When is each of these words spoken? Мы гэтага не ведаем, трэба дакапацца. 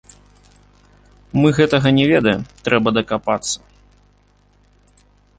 Мы 1.41 1.49
гэтага 1.57 1.87
не 1.97 2.05
ведаем, 2.11 2.41
трэба 2.69 2.87
дакапацца. 2.97 3.57